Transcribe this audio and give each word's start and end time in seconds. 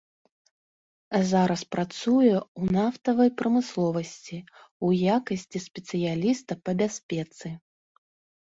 Зараз 1.31 1.61
працуе 1.75 2.31
ў 2.37 2.63
нафтавай 2.77 3.29
прамысловасці 3.41 4.39
ў 4.39 4.87
якасці 5.17 5.57
спецыяліста 5.67 6.53
па 6.67 6.71
бяспецы. 6.81 7.47